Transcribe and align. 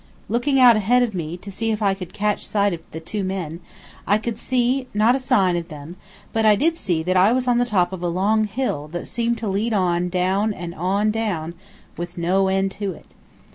Looking 0.29 0.59
out 0.59 0.75
ahead 0.75 1.03
of 1.03 1.13
me, 1.13 1.37
to 1.37 1.51
see 1.51 1.69
if 1.69 1.79
I 1.79 1.93
could 1.93 2.11
catch 2.11 2.43
sight 2.47 2.73
of 2.73 2.79
the 2.89 2.99
two 2.99 3.23
men, 3.23 3.59
I 4.07 4.17
could 4.17 4.33
not 4.33 4.39
see 4.39 4.87
a 4.99 5.19
sign 5.19 5.55
of 5.55 5.67
them, 5.67 5.95
but 6.33 6.43
I 6.43 6.55
did 6.55 6.75
see 6.75 7.03
that 7.03 7.15
I 7.15 7.31
was 7.31 7.47
on 7.47 7.59
the 7.59 7.67
top 7.67 7.93
of 7.93 8.01
a 8.01 8.07
long 8.07 8.45
hill 8.45 8.87
that 8.93 9.05
seemed 9.07 9.37
to 9.37 9.47
lead 9.47 9.73
on 9.73 9.97
and 10.01 10.11
down 10.11 10.55
and 10.55 10.73
on 10.73 11.01
and 11.01 11.13
down, 11.13 11.53
with 11.97 12.17
no 12.17 12.47
end 12.47 12.71
to 12.79 12.93
it. 12.93 13.13